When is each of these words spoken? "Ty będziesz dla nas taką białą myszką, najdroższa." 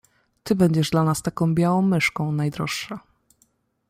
"Ty 0.43 0.55
będziesz 0.55 0.89
dla 0.89 1.03
nas 1.03 1.21
taką 1.21 1.53
białą 1.55 1.81
myszką, 1.81 2.31
najdroższa." 2.31 2.99